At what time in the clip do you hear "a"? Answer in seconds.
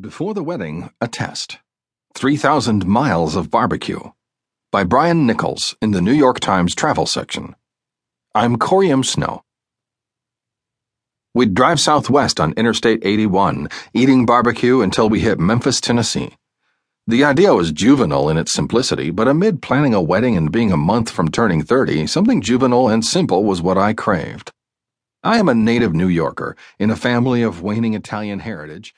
1.00-1.08, 19.94-20.00, 20.70-20.76, 25.48-25.54, 26.88-26.94